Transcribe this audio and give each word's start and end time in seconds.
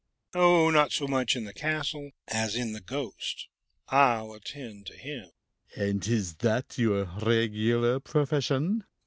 "Oh, 0.33 0.71
not 0.71 0.91
so 0.91 1.07
much 1.07 1.35
in 1.35 1.43
the 1.43 1.53
castle 1.53 2.09
as 2.27 2.55
in 2.55 2.73
the 2.73 2.81
ghost. 2.81 3.47
I'll 3.89 4.33
attend 4.33 4.87
to 4.87 4.97
him." 4.97 5.29
"And 5.77 6.07
is 6.07 6.37
that 6.37 6.75
your 6.79 7.03
regular 7.21 7.99
profession?" 7.99 8.85